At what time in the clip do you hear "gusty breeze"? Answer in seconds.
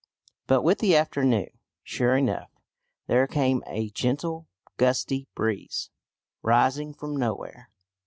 4.77-5.91